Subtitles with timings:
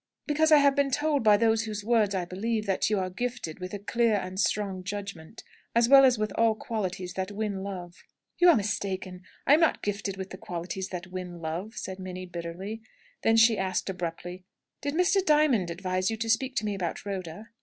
[0.25, 3.59] "Because I have been told by those whose words I believe, that you are gifted
[3.59, 5.43] with a clear and strong judgment,
[5.75, 8.03] as well as with all qualities that win love."
[8.39, 9.21] "You are mistaken.
[9.45, 12.81] I am not gifted with the qualities that win love," said Minnie, bitterly.
[13.21, 14.43] Then she asked, abruptly,
[14.81, 15.23] "Did Mr.
[15.23, 17.49] Diamond advise you to speak to me about Rhoda?"